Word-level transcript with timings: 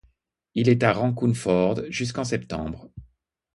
Il 0.55 0.67
est 0.67 0.81
à 0.81 0.93
Raccoon 0.93 1.35
Ford 1.35 1.81
jusqu'en 1.89 2.23
septembre. 2.23 2.89